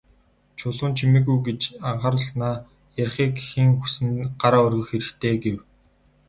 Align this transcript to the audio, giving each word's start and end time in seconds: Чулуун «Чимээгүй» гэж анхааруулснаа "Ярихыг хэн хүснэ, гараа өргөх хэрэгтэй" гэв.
Чулуун 0.57 0.91
«Чимээгүй» 0.97 1.39
гэж 1.47 1.59
анхааруулснаа 1.89 2.55
"Ярихыг 3.03 3.35
хэн 3.49 3.69
хүснэ, 3.79 4.09
гараа 4.41 4.63
өргөх 4.67 4.87
хэрэгтэй" 4.91 5.35
гэв. 5.43 5.57